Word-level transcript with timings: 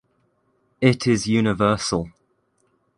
It 0.81 1.05
is 1.05 1.27
universal. 1.27 2.09